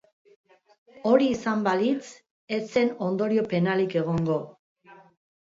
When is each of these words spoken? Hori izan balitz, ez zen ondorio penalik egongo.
Hori 1.09 1.27
izan 1.33 1.61
balitz, 1.67 2.09
ez 2.57 2.61
zen 2.77 2.91
ondorio 3.09 3.47
penalik 3.53 3.97
egongo. 4.05 4.43